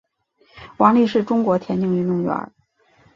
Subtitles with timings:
[0.77, 2.51] 王丽是中国田径运动员。